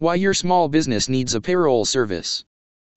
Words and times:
Why 0.00 0.14
your 0.14 0.32
small 0.32 0.68
business 0.68 1.08
needs 1.08 1.34
a 1.34 1.40
payroll 1.40 1.84
service. 1.84 2.44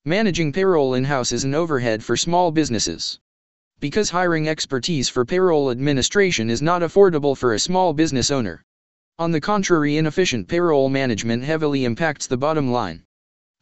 Managing 0.06 0.54
payroll 0.54 0.94
in 0.94 1.04
house 1.04 1.32
is 1.32 1.44
an 1.44 1.56
overhead 1.56 2.04
for 2.04 2.16
small 2.16 2.52
businesses. 2.52 3.20
Because 3.80 4.12
hiring 4.12 4.48
expertise 4.48 5.10
for 5.10 5.26
payroll 5.26 5.72
administration 5.72 6.52
is 6.52 6.62
not 6.62 6.84
affordable 6.84 7.36
for 7.36 7.56
a 7.56 7.60
small 7.60 7.94
business 7.94 8.30
owner. 8.30 8.64
On 9.18 9.32
the 9.32 9.42
contrary, 9.42 9.98
inefficient 9.98 10.48
payroll 10.48 10.90
management 10.90 11.44
heavily 11.44 11.86
impacts 11.86 12.28
the 12.28 12.38
bottom 12.38 12.72
line. 12.72 13.04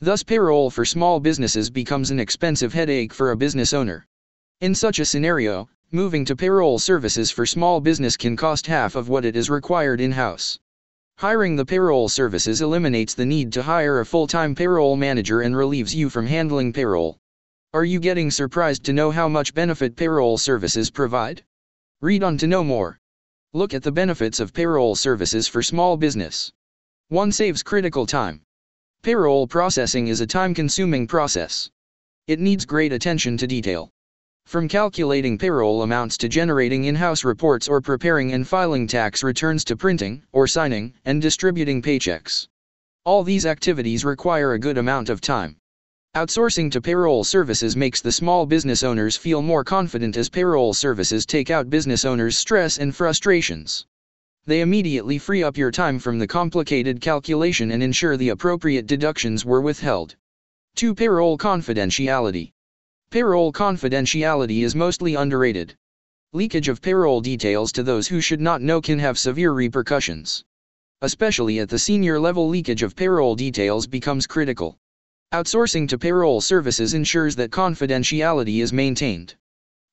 Thus, 0.02 0.22
payroll 0.22 0.70
for 0.70 0.84
small 0.84 1.22
businesses 1.22 1.70
becomes 1.70 2.12
an 2.12 2.20
expensive 2.20 2.74
headache 2.74 3.14
for 3.14 3.32
a 3.32 3.38
business 3.38 3.72
owner. 3.72 4.06
In 4.60 4.76
such 4.76 5.00
a 5.00 5.06
scenario, 5.06 5.70
moving 5.94 6.26
to 6.26 6.36
payroll 6.36 6.78
services 6.78 7.32
for 7.32 7.46
small 7.46 7.80
business 7.80 8.18
can 8.18 8.36
cost 8.36 8.68
half 8.68 8.98
of 8.98 9.08
what 9.08 9.24
it 9.24 9.38
is 9.38 9.50
required 9.50 10.02
in 10.02 10.12
house. 10.12 10.60
Hiring 11.20 11.58
the 11.58 11.66
payroll 11.66 12.08
services 12.08 12.62
eliminates 12.62 13.14
the 13.14 13.26
need 13.26 13.52
to 13.52 13.64
hire 13.64 14.00
a 14.00 14.06
full 14.06 14.26
time 14.26 14.56
payroll 14.56 14.96
manager 14.96 15.42
and 15.42 15.54
relieves 15.54 15.94
you 15.94 16.10
from 16.10 16.26
handling 16.26 16.72
payroll. 16.72 17.18
Are 17.74 17.84
you 17.84 18.00
getting 18.00 18.32
surprised 18.32 18.86
to 18.86 18.94
know 18.94 19.12
how 19.12 19.28
much 19.28 19.54
benefit 19.54 19.98
payroll 19.98 20.38
services 20.38 20.90
provide? 20.90 21.44
Read 22.00 22.24
on 22.24 22.38
to 22.38 22.48
know 22.48 22.64
more. 22.64 22.98
Look 23.52 23.74
at 23.74 23.84
the 23.84 23.92
benefits 23.92 24.40
of 24.40 24.54
payroll 24.54 24.96
services 24.96 25.46
for 25.46 25.62
small 25.62 25.98
business. 25.98 26.54
1. 27.10 27.34
Saves 27.34 27.64
critical 27.64 28.06
time. 28.06 28.42
Payroll 29.02 29.46
processing 29.46 30.08
is 30.08 30.22
a 30.22 30.26
time 30.26 30.54
consuming 30.54 31.06
process. 31.06 31.70
It 32.28 32.40
needs 32.40 32.64
great 32.64 32.94
attention 32.94 33.36
to 33.40 33.46
detail. 33.46 33.92
From 34.50 34.68
calculating 34.68 35.38
payroll 35.38 35.84
amounts 35.84 36.18
to 36.18 36.28
generating 36.28 36.86
in 36.86 36.96
house 36.96 37.24
reports 37.24 37.68
or 37.68 37.82
preparing 37.82 38.34
and 38.34 38.48
filing 38.48 38.88
tax 38.88 39.22
returns 39.22 39.64
to 39.66 39.78
printing, 39.78 40.24
or 40.32 40.48
signing, 40.48 40.92
and 41.06 41.22
distributing 41.22 41.84
paychecks. 41.84 42.48
All 43.06 43.24
these 43.24 43.46
activities 43.46 44.04
require 44.04 44.54
a 44.54 44.60
good 44.60 44.80
amount 44.80 45.10
of 45.10 45.22
time. 45.22 45.58
Outsourcing 46.16 46.72
to 46.72 46.82
payroll 46.82 47.24
services 47.24 47.76
makes 47.76 48.02
the 48.02 48.12
small 48.12 48.48
business 48.48 48.82
owners 48.82 49.16
feel 49.16 49.44
more 49.44 49.64
confident 49.64 50.18
as 50.18 50.30
payroll 50.30 50.74
services 50.74 51.28
take 51.28 51.52
out 51.52 51.70
business 51.70 52.04
owners' 52.04 52.36
stress 52.36 52.80
and 52.80 52.96
frustrations. 52.96 53.86
They 54.48 54.62
immediately 54.62 55.20
free 55.20 55.44
up 55.44 55.58
your 55.58 55.70
time 55.70 56.00
from 56.00 56.18
the 56.18 56.26
complicated 56.26 57.02
calculation 57.02 57.70
and 57.70 57.84
ensure 57.84 58.18
the 58.18 58.30
appropriate 58.30 58.88
deductions 58.88 59.46
were 59.46 59.62
withheld. 59.62 60.16
2. 60.74 60.96
Payroll 60.96 61.38
confidentiality. 61.38 62.52
Payroll 63.12 63.52
confidentiality 63.52 64.62
is 64.62 64.76
mostly 64.76 65.16
underrated. 65.16 65.74
Leakage 66.32 66.70
of 66.70 66.80
payroll 66.80 67.22
details 67.22 67.72
to 67.72 67.82
those 67.82 68.08
who 68.08 68.22
should 68.22 68.40
not 68.40 68.62
know 68.62 68.80
can 68.80 69.00
have 69.00 69.18
severe 69.18 69.52
repercussions. 69.52 70.44
Especially 71.02 71.58
at 71.58 71.70
the 71.70 71.80
senior 71.80 72.20
level, 72.20 72.48
leakage 72.48 72.84
of 72.84 72.96
payroll 72.96 73.36
details 73.36 73.88
becomes 73.88 74.28
critical. 74.28 74.78
Outsourcing 75.34 75.90
to 75.90 75.98
payroll 75.98 76.40
services 76.40 76.94
ensures 76.94 77.36
that 77.36 77.50
confidentiality 77.50 78.62
is 78.62 78.72
maintained. 78.72 79.34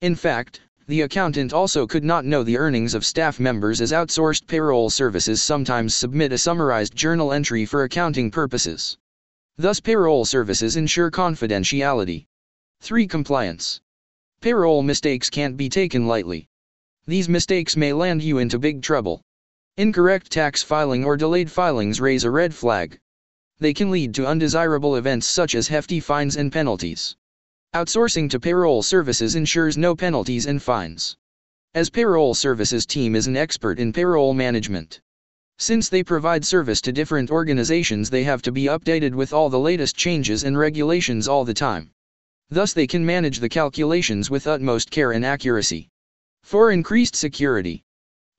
In 0.03 0.15
fact, 0.15 0.61
the 0.87 1.01
accountant 1.01 1.55
also 1.55 1.87
could 1.87 2.05
not 2.05 2.27
know 2.27 2.43
the 2.43 2.59
earnings 2.59 2.93
of 2.93 3.07
staff 3.07 3.41
members 3.41 3.81
as 3.81 3.93
outsourced 3.93 4.47
payroll 4.47 4.91
services 4.91 5.43
sometimes 5.43 5.95
submit 5.95 6.33
a 6.33 6.39
summarized 6.39 6.95
journal 6.95 7.33
entry 7.33 7.65
for 7.65 7.85
accounting 7.85 8.31
purposes. 8.31 8.99
Thus, 9.57 9.81
payroll 9.81 10.27
services 10.27 10.77
ensure 10.77 11.11
confidentiality. 11.11 12.27
3. 12.81 13.07
Compliance. 13.07 13.81
Payroll 14.41 14.83
mistakes 14.83 15.29
can't 15.29 15.57
be 15.57 15.69
taken 15.69 16.07
lightly. 16.07 16.47
These 17.07 17.29
mistakes 17.29 17.77
may 17.77 17.93
land 17.93 18.23
you 18.23 18.39
into 18.39 18.59
big 18.59 18.83
trouble. 18.83 19.23
Incorrect 19.77 20.31
tax 20.31 20.63
filing 20.63 21.05
or 21.05 21.17
delayed 21.17 21.51
filings 21.51 22.01
raise 22.01 22.25
a 22.25 22.31
red 22.31 22.55
flag. 22.55 22.99
They 23.59 23.75
can 23.75 23.91
lead 23.91 24.15
to 24.15 24.27
undesirable 24.27 24.97
events 24.97 25.27
such 25.27 25.55
as 25.55 25.69
hefty 25.69 26.01
fines 26.01 26.37
and 26.37 26.53
penalties. 26.53 27.17
Outsourcing 27.75 28.31
to 28.31 28.39
payroll 28.39 28.83
services 28.83 29.35
ensures 29.35 29.77
no 29.77 29.97
penalties 29.97 30.47
and 30.47 30.63
fines. 30.63 31.17
As 31.75 31.91
payroll 31.91 32.35
services 32.35 32.87
team 32.87 33.17
is 33.17 33.27
an 33.27 33.37
expert 33.37 33.79
in 33.79 33.93
payroll 33.93 34.33
management. 34.33 35.01
Since 35.59 35.89
they 35.89 36.03
provide 36.03 36.45
service 36.45 36.81
to 36.83 36.93
different 36.93 37.31
organizations, 37.31 38.11
they 38.11 38.25
have 38.25 38.43
to 38.43 38.53
be 38.53 38.65
updated 38.65 39.15
with 39.15 39.33
all 39.33 39.51
the 39.51 39.59
latest 39.59 39.97
changes 39.97 40.45
and 40.45 40.57
regulations 40.57 41.27
all 41.27 41.45
the 41.45 41.55
time. 41.55 41.91
Thus, 42.49 42.73
they 42.73 42.87
can 42.87 43.05
manage 43.05 43.41
the 43.41 43.49
calculations 43.49 44.31
with 44.31 44.47
utmost 44.47 44.91
care 44.91 45.13
and 45.13 45.25
accuracy. 45.25 45.89
For 46.45 46.71
increased 46.71 47.17
security, 47.17 47.83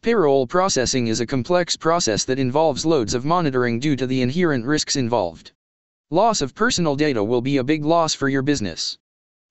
payroll 0.01 0.47
processing 0.47 1.07
is 1.07 1.19
a 1.19 1.25
complex 1.25 1.75
process 1.75 2.23
that 2.23 2.39
involves 2.39 2.85
loads 2.85 3.13
of 3.13 3.25
monitoring 3.25 3.79
due 3.79 3.97
to 3.97 4.07
the 4.07 4.21
inherent 4.21 4.65
risks 4.65 4.95
involved. 4.95 5.51
Loss 6.09 6.41
of 6.41 6.55
personal 6.55 6.95
data 6.95 7.21
will 7.21 7.41
be 7.41 7.57
a 7.57 7.63
big 7.65 7.83
loss 7.83 8.13
for 8.13 8.29
your 8.29 8.41
business. 8.41 8.97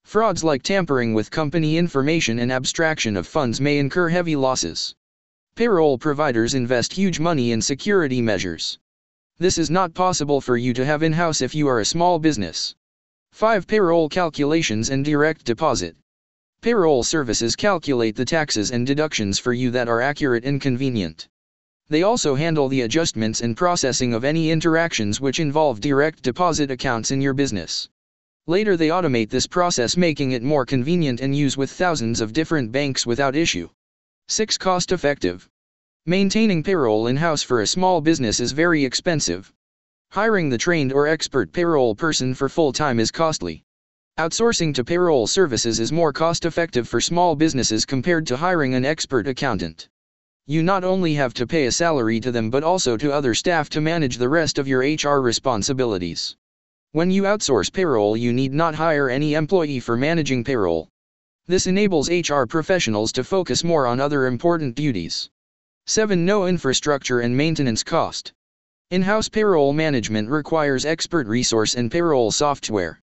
Frauds 0.05 0.43
like 0.43 0.63
tampering 0.63 1.13
with 1.13 1.31
company 1.31 1.77
information 1.77 2.39
and 2.39 2.51
abstraction 2.51 3.15
of 3.17 3.27
funds 3.27 3.61
may 3.61 3.79
incur 3.79 4.09
heavy 4.09 4.37
losses. 4.37 4.95
Payroll 5.55 5.99
providers 5.99 6.55
invest 6.55 6.95
huge 6.95 7.21
money 7.21 7.53
in 7.53 7.61
security 7.61 8.23
measures. 8.23 8.79
This 9.37 9.59
is 9.59 9.69
not 9.69 9.93
possible 9.93 10.41
for 10.41 10.57
you 10.57 10.73
to 10.73 10.87
have 10.87 11.03
in 11.03 11.13
house 11.13 11.43
if 11.43 11.55
you 11.55 11.69
are 11.69 11.81
a 11.81 11.85
small 11.85 12.19
business. 12.19 12.75
5. 13.37 13.67
Payroll 13.67 14.09
calculations 14.09 14.89
and 14.89 15.05
direct 15.05 15.45
deposit. 15.45 15.95
Payroll 16.63 17.03
services 17.03 17.55
calculate 17.55 18.17
the 18.17 18.25
taxes 18.25 18.71
and 18.71 18.87
deductions 18.87 19.39
for 19.39 19.53
you 19.53 19.71
that 19.73 19.91
are 19.91 20.01
accurate 20.01 20.47
and 20.47 20.59
convenient. 20.59 21.29
They 21.91 22.03
also 22.03 22.35
handle 22.35 22.67
the 22.71 22.81
adjustments 22.81 23.43
and 23.43 23.55
processing 23.55 24.15
of 24.15 24.25
any 24.25 24.51
interactions 24.51 25.21
which 25.21 25.39
involve 25.39 25.83
direct 25.83 26.23
deposit 26.23 26.71
accounts 26.71 27.11
in 27.11 27.21
your 27.21 27.35
business. 27.35 27.91
Later, 28.47 28.75
they 28.75 28.89
automate 28.89 29.29
this 29.29 29.47
process, 29.47 29.99
making 29.99 30.33
it 30.33 30.43
more 30.43 30.65
convenient 30.65 31.21
and 31.21 31.37
use 31.37 31.59
with 31.59 31.71
thousands 31.71 32.23
of 32.23 32.33
different 32.33 32.73
banks 32.73 33.05
without 33.05 33.37
issue. 33.37 33.69
6. 34.29 34.57
Cost 34.57 34.93
effective. 34.93 35.47
Maintaining 36.07 36.63
payroll 36.63 37.09
in 37.09 37.19
house 37.19 37.43
for 37.43 37.61
a 37.61 37.67
small 37.67 38.01
business 38.01 38.41
is 38.41 38.53
very 38.53 38.83
expensive. 38.83 39.53
Hiring 40.17 40.49
the 40.49 40.57
trained 40.57 40.95
or 40.95 41.07
expert 41.07 41.53
payroll 41.53 41.95
person 41.95 42.33
for 42.33 42.49
full 42.49 42.73
time 42.73 42.99
is 42.99 43.11
costly. 43.11 43.63
Outsourcing 44.19 44.73
to 44.73 44.83
payroll 44.83 45.27
services 45.27 45.79
is 45.79 45.93
more 45.93 46.11
cost 46.11 46.47
effective 46.47 46.89
for 46.89 47.03
small 47.03 47.37
businesses 47.37 47.85
compared 47.85 48.27
to 48.29 48.37
hiring 48.39 48.73
an 48.73 48.87
expert 48.87 49.29
accountant. 49.29 49.91
You 50.47 50.63
not 50.63 50.85
only 50.85 51.13
have 51.13 51.35
to 51.35 51.47
pay 51.47 51.67
a 51.67 51.71
salary 51.71 52.19
to 52.21 52.33
them 52.33 52.49
but 52.49 52.65
also 52.65 52.97
to 52.97 53.13
other 53.13 53.35
staff 53.35 53.69
to 53.69 53.83
manage 53.83 54.17
the 54.17 54.31
rest 54.31 54.59
of 54.59 54.67
your 54.67 54.81
HR 54.81 55.21
responsibilities. 55.21 56.35
When 56.93 57.11
you 57.11 57.25
outsource 57.25 57.71
payroll, 57.71 58.17
you 58.17 58.33
need 58.33 58.55
not 58.55 58.75
hire 58.75 59.11
any 59.11 59.35
employee 59.35 59.81
for 59.81 59.99
managing 59.99 60.45
payroll. 60.45 60.89
This 61.47 61.67
enables 61.67 62.09
HR 62.09 62.45
professionals 62.45 63.13
to 63.13 63.23
focus 63.23 63.63
more 63.63 63.87
on 63.87 64.01
other 64.01 64.25
important 64.25 64.77
duties. 64.77 65.29
7. 65.85 66.25
No 66.25 66.47
infrastructure 66.47 67.21
and 67.21 67.37
maintenance 67.37 67.83
cost. 67.83 68.33
In-house 68.89 69.29
payroll 69.29 69.73
management 69.73 70.29
requires 70.29 70.85
expert 70.85 71.27
resource 71.27 71.75
and 71.75 71.91
payroll 71.91 72.31
software. 72.31 73.01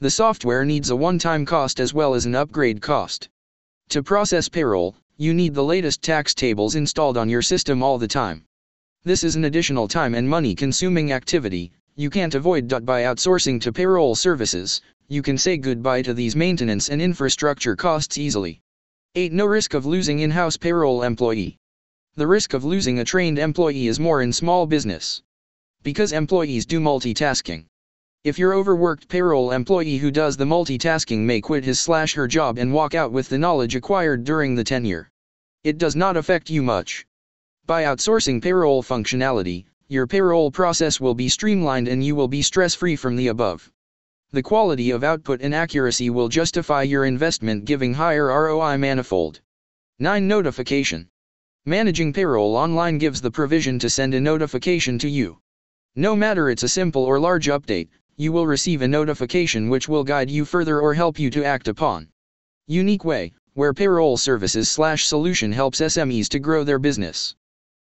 The 0.00 0.08
software 0.08 0.64
needs 0.64 0.88
a 0.88 0.96
one-time 0.96 1.44
cost 1.44 1.80
as 1.80 1.92
well 1.92 2.14
as 2.14 2.24
an 2.24 2.34
upgrade 2.34 2.80
cost. 2.80 3.28
To 3.90 4.02
process 4.02 4.48
payroll, 4.48 4.96
you 5.18 5.34
need 5.34 5.52
the 5.52 5.62
latest 5.62 6.00
tax 6.00 6.34
tables 6.34 6.76
installed 6.76 7.18
on 7.18 7.28
your 7.28 7.42
system 7.42 7.82
all 7.82 7.98
the 7.98 8.08
time. 8.08 8.46
This 9.04 9.22
is 9.22 9.36
an 9.36 9.44
additional 9.44 9.86
time 9.86 10.14
and 10.14 10.26
money 10.26 10.54
consuming 10.54 11.12
activity, 11.12 11.72
you 11.94 12.08
can't 12.08 12.34
avoid. 12.34 12.66
By 12.86 13.02
outsourcing 13.02 13.60
to 13.60 13.70
payroll 13.70 14.14
services, 14.14 14.80
you 15.08 15.20
can 15.20 15.36
say 15.36 15.58
goodbye 15.58 16.00
to 16.00 16.14
these 16.14 16.36
maintenance 16.36 16.88
and 16.88 17.02
infrastructure 17.02 17.76
costs 17.76 18.16
easily. 18.16 18.62
8. 19.14 19.34
No 19.34 19.44
risk 19.44 19.74
of 19.74 19.84
losing 19.84 20.20
in 20.20 20.30
house 20.30 20.56
payroll 20.56 21.02
employee 21.02 21.58
the 22.18 22.26
risk 22.26 22.52
of 22.52 22.64
losing 22.64 22.98
a 22.98 23.04
trained 23.04 23.38
employee 23.38 23.86
is 23.86 24.00
more 24.00 24.22
in 24.22 24.32
small 24.32 24.66
business. 24.66 25.22
Because 25.84 26.10
employees 26.10 26.66
do 26.66 26.80
multitasking. 26.80 27.66
If 28.24 28.40
your 28.40 28.54
overworked 28.54 29.08
payroll 29.08 29.52
employee 29.52 29.98
who 29.98 30.10
does 30.10 30.36
the 30.36 30.44
multitasking 30.44 31.20
may 31.20 31.40
quit 31.40 31.62
his 31.62 31.78
slash 31.78 32.14
her 32.14 32.26
job 32.26 32.58
and 32.58 32.72
walk 32.72 32.96
out 32.96 33.12
with 33.12 33.28
the 33.28 33.38
knowledge 33.38 33.76
acquired 33.76 34.24
during 34.24 34.56
the 34.56 34.64
tenure. 34.64 35.08
It 35.62 35.78
does 35.78 35.94
not 35.94 36.16
affect 36.16 36.50
you 36.50 36.60
much. 36.60 37.06
By 37.66 37.84
outsourcing 37.84 38.42
payroll 38.42 38.82
functionality, 38.82 39.66
your 39.86 40.08
payroll 40.08 40.50
process 40.50 41.00
will 41.00 41.14
be 41.14 41.28
streamlined 41.28 41.86
and 41.86 42.04
you 42.04 42.16
will 42.16 42.26
be 42.26 42.42
stress 42.42 42.74
free 42.74 42.96
from 42.96 43.14
the 43.14 43.28
above. 43.28 43.70
The 44.32 44.42
quality 44.42 44.90
of 44.90 45.04
output 45.04 45.40
and 45.40 45.54
accuracy 45.54 46.10
will 46.10 46.28
justify 46.28 46.82
your 46.82 47.04
investment 47.04 47.64
giving 47.64 47.94
higher 47.94 48.26
ROI 48.26 48.76
manifold. 48.76 49.40
9. 50.00 50.26
Notification 50.26 51.08
Managing 51.66 52.12
payroll 52.12 52.56
online 52.56 52.98
gives 52.98 53.20
the 53.20 53.30
provision 53.30 53.78
to 53.78 53.90
send 53.90 54.14
a 54.14 54.20
notification 54.20 54.98
to 54.98 55.08
you. 55.08 55.38
No 55.96 56.14
matter 56.16 56.48
it's 56.50 56.62
a 56.62 56.68
simple 56.68 57.04
or 57.04 57.18
large 57.20 57.48
update, 57.48 57.88
you 58.16 58.32
will 58.32 58.46
receive 58.46 58.82
a 58.82 58.88
notification 58.88 59.68
which 59.68 59.88
will 59.88 60.04
guide 60.04 60.30
you 60.30 60.44
further 60.44 60.80
or 60.80 60.94
help 60.94 61.18
you 61.18 61.30
to 61.30 61.44
act 61.44 61.68
upon. 61.68 62.08
Unique 62.66 63.04
way, 63.04 63.32
where 63.54 63.74
payroll 63.74 64.16
services 64.16 64.70
slash 64.70 65.06
solution 65.06 65.52
helps 65.52 65.80
SMEs 65.80 66.28
to 66.28 66.38
grow 66.38 66.64
their 66.64 66.78
business. 66.78 67.34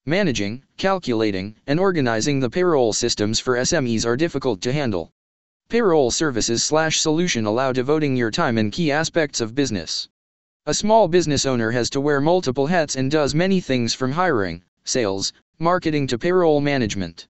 Managing, 0.05 0.63
calculating, 0.77 1.55
and 1.67 1.79
organizing 1.79 2.39
the 2.39 2.49
payroll 2.49 2.91
systems 2.91 3.39
for 3.39 3.55
SMEs 3.55 4.05
are 4.05 4.17
difficult 4.17 4.59
to 4.61 4.73
handle. 4.73 5.11
Payroll 5.69 6.11
services 6.11 6.63
slash 6.63 6.99
solution 6.99 7.45
allow 7.45 7.71
devoting 7.71 8.17
your 8.17 8.31
time 8.31 8.57
in 8.57 8.71
key 8.71 8.91
aspects 8.91 9.39
of 9.39 9.55
business. 9.55 10.09
A 10.67 10.75
small 10.75 11.07
business 11.07 11.47
owner 11.47 11.71
has 11.71 11.89
to 11.89 11.99
wear 11.99 12.21
multiple 12.21 12.67
hats 12.67 12.95
and 12.95 13.09
does 13.09 13.33
many 13.33 13.59
things 13.59 13.95
from 13.95 14.11
hiring, 14.11 14.61
sales, 14.83 15.33
marketing 15.57 16.05
to 16.05 16.19
payroll 16.19 16.61
management. 16.61 17.27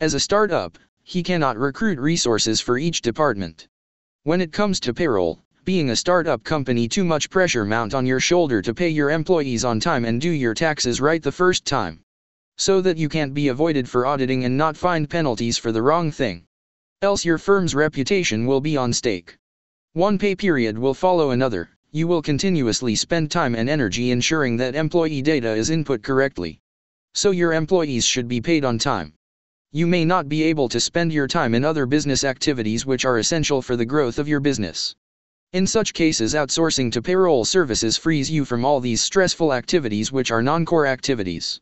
As 0.00 0.12
a 0.12 0.20
startup, 0.20 0.78
he 1.02 1.22
cannot 1.22 1.56
recruit 1.56 1.98
resources 1.98 2.60
for 2.60 2.76
each 2.76 3.00
department. 3.00 3.66
When 4.24 4.42
it 4.42 4.52
comes 4.52 4.78
to 4.80 4.92
payroll, 4.92 5.42
being 5.64 5.88
a 5.88 5.96
startup 5.96 6.44
company 6.44 6.86
too 6.86 7.04
much 7.04 7.30
pressure 7.30 7.64
mount 7.64 7.94
on 7.94 8.04
your 8.04 8.20
shoulder 8.20 8.60
to 8.60 8.74
pay 8.74 8.90
your 8.90 9.10
employees 9.10 9.64
on 9.64 9.80
time 9.80 10.04
and 10.04 10.20
do 10.20 10.28
your 10.28 10.52
taxes 10.52 11.00
right 11.00 11.22
the 11.22 11.32
first 11.32 11.64
time 11.64 12.02
so 12.58 12.80
that 12.80 12.96
you 12.96 13.08
can't 13.08 13.34
be 13.34 13.48
avoided 13.48 13.88
for 13.88 14.06
auditing 14.06 14.44
and 14.44 14.56
not 14.56 14.76
find 14.76 15.08
penalties 15.10 15.58
for 15.58 15.72
the 15.72 15.82
wrong 15.82 16.10
thing. 16.10 16.44
Else 17.02 17.24
your 17.24 17.38
firm's 17.38 17.74
reputation 17.74 18.46
will 18.46 18.60
be 18.60 18.76
on 18.76 18.92
stake. 18.92 19.36
One 19.92 20.18
pay 20.18 20.34
period 20.34 20.78
will 20.78 20.94
follow 20.94 21.30
another, 21.30 21.70
you 21.92 22.06
will 22.06 22.20
continuously 22.20 22.94
spend 22.94 23.30
time 23.30 23.54
and 23.54 23.68
energy 23.70 24.10
ensuring 24.10 24.56
that 24.56 24.74
employee 24.74 25.22
data 25.22 25.54
is 25.54 25.70
input 25.70 26.02
correctly. 26.02 26.58
So 27.14 27.30
your 27.30 27.52
employees 27.52 28.04
should 28.04 28.28
be 28.28 28.40
paid 28.40 28.64
on 28.64 28.78
time. 28.78 29.14
You 29.72 29.86
may 29.86 30.04
not 30.04 30.28
be 30.28 30.42
able 30.44 30.68
to 30.70 30.80
spend 30.80 31.12
your 31.12 31.26
time 31.26 31.54
in 31.54 31.64
other 31.64 31.86
business 31.86 32.24
activities 32.24 32.86
which 32.86 33.04
are 33.04 33.18
essential 33.18 33.62
for 33.62 33.76
the 33.76 33.84
growth 33.84 34.18
of 34.18 34.28
your 34.28 34.40
business. 34.40 34.94
In 35.52 35.66
such 35.66 35.94
cases 35.94 36.34
outsourcing 36.34 36.90
to 36.92 37.02
payroll 37.02 37.44
services 37.44 37.96
frees 37.96 38.30
you 38.30 38.44
from 38.44 38.64
all 38.64 38.80
these 38.80 39.02
stressful 39.02 39.52
activities 39.52 40.12
which 40.12 40.30
are 40.30 40.42
non-core 40.42 40.86
activities. 40.86 41.60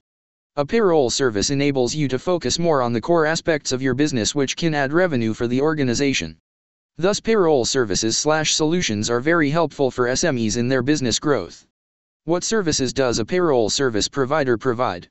A 0.57 0.65
payroll 0.65 1.11
service 1.11 1.51
enables 1.51 1.95
you 1.95 2.09
to 2.09 2.19
focus 2.19 2.59
more 2.59 2.81
on 2.81 2.93
the 2.93 3.01
core 3.01 3.27
aspects 3.27 3.73
of 3.73 3.83
your 3.83 3.95
business 3.95 4.35
which 4.35 4.57
can 4.57 4.75
add 4.75 4.93
revenue 4.93 5.35
for 5.35 5.47
the 5.47 5.61
organization. 5.61 6.39
Thus 6.97 7.21
payroll 7.21 7.65
services 7.65 8.17
slash 8.17 8.55
solutions 8.55 9.11
are 9.11 9.21
very 9.21 9.51
helpful 9.51 9.91
for 9.91 10.07
SMEs 10.07 10.57
in 10.57 10.69
their 10.69 10.83
business 10.83 11.19
growth. 11.19 11.67
What 12.25 12.45
services 12.45 12.93
does 12.93 13.19
a 13.19 13.25
payroll 13.25 13.71
service 13.71 14.09
provider 14.09 14.57
provide? 14.57 15.09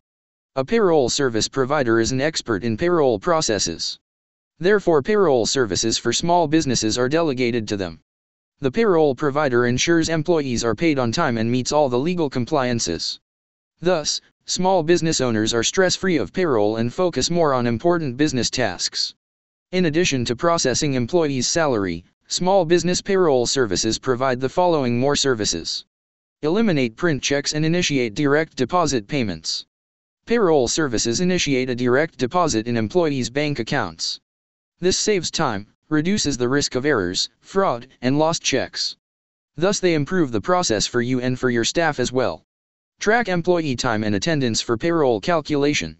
A 0.56 0.63
payroll 0.63 1.09
service 1.09 1.47
provider 1.47 2.00
is 2.00 2.12
an 2.12 2.21
expert 2.21 2.63
in 2.63 2.77
payroll 2.77 3.19
processes. 3.19 4.00
Therefore 4.59 5.01
payroll 5.01 5.45
services 5.45 5.97
for 5.97 6.13
small 6.13 6.47
businesses 6.47 6.97
are 6.97 7.09
delegated 7.09 7.68
to 7.68 7.77
them. 7.77 8.00
The 8.59 8.71
payroll 8.71 9.15
provider 9.15 9.65
ensures 9.65 10.09
employees 10.09 10.63
are 10.63 10.75
paid 10.75 10.97
on 11.00 11.12
time 11.12 11.38
and 11.38 11.51
meets 11.51 11.71
all 11.71 11.89
the 11.89 12.00
legal 12.00 12.30
compliances. 12.30 13.19
Thus, 13.81 14.21
Small 14.45 14.83
business 14.83 15.21
owners 15.21 15.53
are 15.53 15.63
stress-free 15.63 16.18
of 16.18 16.33
payroll 16.33 16.75
and 16.75 16.94
focus 16.94 17.30
more 17.30 17.53
on 17.53 17.65
important 17.65 18.18
business 18.18 18.50
tasks. 18.50 19.15
In 19.74 19.86
addition 19.86 20.24
to 20.25 20.36
processing 20.36 20.94
employees' 20.94 21.48
salary, 21.48 22.06
small 22.28 22.64
business 22.64 23.02
payroll 23.02 23.48
services 23.48 23.98
provide 23.98 24.40
the 24.40 24.48
following 24.48 25.00
more 25.00 25.16
services. 25.16 25.84
Eliminate 26.44 26.96
print 26.96 27.24
checks 27.24 27.54
and 27.54 27.66
initiate 27.66 28.14
direct 28.14 28.56
deposit 28.56 29.08
payments. 29.08 29.66
Payroll 30.28 30.68
services 30.68 31.22
initiate 31.22 31.72
a 31.72 31.75
direct 31.75 32.20
deposit 32.20 32.68
in 32.68 32.78
employees' 32.78 33.31
bank 33.31 33.58
accounts. 33.58 34.20
This 34.80 34.96
saves 34.96 35.31
time, 35.31 35.66
reduces 35.90 36.38
the 36.38 36.50
risk 36.50 36.76
of 36.76 36.86
errors, 36.86 37.30
fraud, 37.40 37.88
and 38.00 38.19
lost 38.19 38.44
checks. 38.44 38.96
Thus 39.56 39.80
they 39.80 39.96
improve 39.96 40.31
the 40.31 40.40
process 40.40 40.86
for 40.86 41.02
you 41.02 41.19
and 41.19 41.40
for 41.40 41.50
your 41.50 41.66
staff 41.66 42.00
as 42.00 42.12
well. 42.12 42.44
Track 43.00 43.28
employee 43.28 43.76
time 43.76 44.04
and 44.04 44.14
attendance 44.14 44.62
for 44.62 44.78
payroll 44.78 45.19
calculation. 45.19 45.98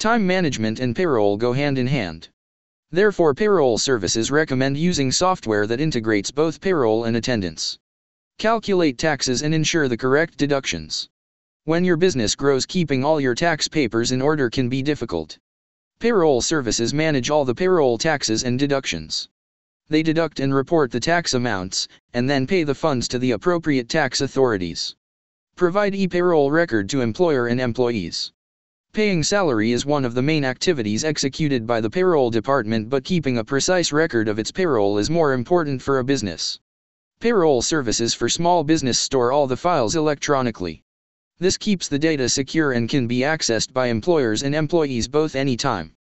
Time 0.00 0.26
management 0.26 0.80
and 0.80 0.96
payroll 0.96 1.36
go 1.36 1.52
hand 1.52 1.78
in 1.78 1.86
hand. 1.86 2.28
Therefore 2.94 3.34
payroll 3.34 3.76
services 3.76 4.30
recommend 4.30 4.78
using 4.78 5.10
software 5.10 5.66
that 5.66 5.80
integrates 5.80 6.30
both 6.30 6.60
payroll 6.60 7.02
and 7.02 7.16
attendance. 7.16 7.76
Calculate 8.38 8.98
taxes 8.98 9.42
and 9.42 9.52
ensure 9.52 9.88
the 9.88 9.96
correct 9.96 10.36
deductions. 10.36 11.08
When 11.64 11.84
your 11.84 11.96
business 11.96 12.36
grows 12.36 12.64
keeping 12.64 13.02
all 13.02 13.20
your 13.20 13.34
tax 13.34 13.66
papers 13.66 14.12
in 14.12 14.22
order 14.22 14.48
can 14.48 14.68
be 14.68 14.80
difficult. 14.80 15.36
Payroll 15.98 16.40
services 16.40 16.94
manage 16.94 17.30
all 17.30 17.44
the 17.44 17.52
payroll 17.52 17.98
taxes 17.98 18.44
and 18.44 18.60
deductions. 18.60 19.28
They 19.88 20.04
deduct 20.04 20.38
and 20.38 20.54
report 20.54 20.92
the 20.92 21.00
tax 21.00 21.34
amounts, 21.34 21.88
and 22.12 22.30
then 22.30 22.46
pay 22.46 22.62
the 22.62 22.76
funds 22.76 23.08
to 23.08 23.18
the 23.18 23.32
appropriate 23.32 23.88
tax 23.88 24.20
authorities. 24.20 24.94
Provide 25.56 25.96
e-payroll 25.96 26.52
record 26.52 26.88
to 26.90 27.00
employer 27.00 27.48
and 27.48 27.60
employees. 27.60 28.30
Paying 28.94 29.24
salary 29.24 29.72
is 29.72 29.84
one 29.84 30.04
of 30.04 30.14
the 30.14 30.22
main 30.22 30.44
activities 30.44 31.02
executed 31.02 31.66
by 31.66 31.80
the 31.80 31.90
payroll 31.90 32.30
department 32.30 32.88
but 32.88 33.02
keeping 33.02 33.38
a 33.38 33.44
precise 33.44 33.90
record 33.90 34.28
of 34.28 34.38
its 34.38 34.52
payroll 34.52 34.98
is 34.98 35.10
more 35.10 35.32
important 35.32 35.82
for 35.82 35.98
a 35.98 36.04
business. 36.04 36.60
Payroll 37.18 37.60
services 37.60 38.14
for 38.14 38.28
small 38.28 38.62
business 38.62 38.96
store 38.96 39.32
all 39.32 39.48
the 39.48 39.56
files 39.56 39.96
electronically. 39.96 40.84
This 41.40 41.56
keeps 41.56 41.88
the 41.88 41.98
data 41.98 42.28
secure 42.28 42.70
and 42.70 42.88
can 42.88 43.08
be 43.08 43.22
accessed 43.22 43.72
by 43.72 43.88
employers 43.88 44.44
and 44.44 44.54
employees 44.54 45.08
both 45.08 45.34
anytime. 45.34 45.96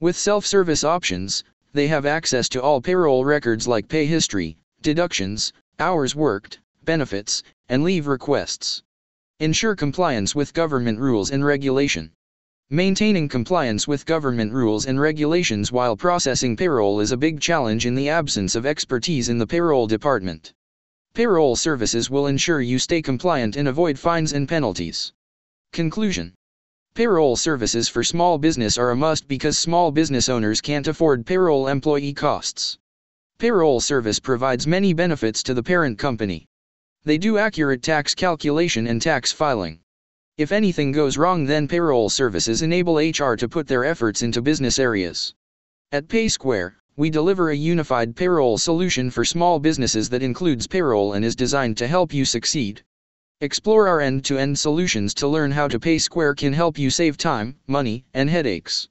With 0.00 0.14
self-service 0.14 0.84
options, 0.84 1.44
they 1.72 1.86
have 1.86 2.04
access 2.04 2.50
to 2.50 2.60
all 2.60 2.82
payroll 2.82 3.24
records 3.24 3.66
like 3.66 3.88
pay 3.88 4.04
history, 4.04 4.58
deductions, 4.82 5.54
hours 5.78 6.14
worked, 6.14 6.58
benefits, 6.82 7.42
and 7.70 7.84
leave 7.84 8.06
requests. 8.06 8.82
Ensure 9.40 9.74
compliance 9.74 10.34
with 10.34 10.52
government 10.52 10.98
rules 10.98 11.30
and 11.30 11.42
regulation. 11.42 12.10
Maintaining 12.74 13.28
compliance 13.28 13.86
with 13.86 14.04
government 14.04 14.52
rules 14.52 14.86
and 14.86 14.98
regulations 14.98 15.70
while 15.70 15.96
processing 15.96 16.56
payroll 16.56 16.98
is 16.98 17.12
a 17.12 17.16
big 17.16 17.40
challenge 17.40 17.86
in 17.86 17.94
the 17.94 18.08
absence 18.08 18.56
of 18.56 18.66
expertise 18.66 19.28
in 19.28 19.38
the 19.38 19.46
payroll 19.46 19.86
department. 19.86 20.52
Payroll 21.14 21.54
services 21.54 22.10
will 22.10 22.26
ensure 22.26 22.60
you 22.60 22.80
stay 22.80 23.00
compliant 23.00 23.54
and 23.54 23.68
avoid 23.68 23.96
fines 23.96 24.32
and 24.32 24.48
penalties. 24.48 25.12
Conclusion 25.72 26.34
Payroll 26.96 27.36
services 27.36 27.88
for 27.88 28.02
small 28.02 28.38
business 28.38 28.76
are 28.76 28.90
a 28.90 28.96
must 28.96 29.28
because 29.28 29.56
small 29.56 29.92
business 29.92 30.28
owners 30.28 30.60
can't 30.60 30.88
afford 30.88 31.24
payroll 31.24 31.68
employee 31.68 32.12
costs. 32.12 32.76
Payroll 33.38 33.78
service 33.78 34.18
provides 34.18 34.66
many 34.66 34.92
benefits 34.92 35.44
to 35.44 35.54
the 35.54 35.62
parent 35.62 35.96
company. 35.96 36.44
They 37.04 37.18
do 37.18 37.38
accurate 37.38 37.84
tax 37.84 38.16
calculation 38.16 38.88
and 38.88 39.00
tax 39.00 39.30
filing. 39.30 39.78
If 40.36 40.50
anything 40.50 40.90
goes 40.90 41.16
wrong 41.16 41.46
then 41.46 41.68
payroll 41.68 42.08
services 42.08 42.60
enable 42.60 42.96
HR 42.96 43.36
to 43.36 43.48
put 43.48 43.68
their 43.68 43.84
efforts 43.84 44.20
into 44.20 44.42
business 44.42 44.80
areas. 44.80 45.32
At 45.92 46.08
PaySquare, 46.08 46.72
we 46.96 47.08
deliver 47.08 47.50
a 47.50 47.56
unified 47.56 48.16
payroll 48.16 48.58
solution 48.58 49.10
for 49.10 49.24
small 49.24 49.60
businesses 49.60 50.08
that 50.08 50.24
includes 50.24 50.66
payroll 50.66 51.12
and 51.12 51.24
is 51.24 51.36
designed 51.36 51.76
to 51.76 51.86
help 51.86 52.12
you 52.12 52.24
succeed. 52.24 52.82
Explore 53.40 53.86
our 53.86 54.00
end-to-end 54.00 54.56
-end 54.56 54.58
solutions 54.58 55.14
to 55.14 55.28
learn 55.28 55.52
how 55.52 55.68
to 55.68 55.78
PaySquare 55.78 56.36
can 56.36 56.52
help 56.52 56.78
you 56.78 56.90
save 56.90 57.16
time, 57.16 57.54
money, 57.68 58.04
and 58.12 58.28
headaches. 58.28 58.88